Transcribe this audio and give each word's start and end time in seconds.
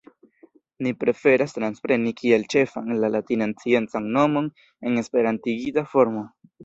Ni 0.85 0.93
preferas 1.01 1.51
transpreni 1.57 2.13
kiel 2.21 2.47
ĉefan 2.53 2.89
la 3.03 3.11
latinan 3.17 3.53
sciencan 3.59 4.09
nomon 4.17 4.49
en 4.91 5.01
esperantigita 5.03 5.85
formo. 5.93 6.25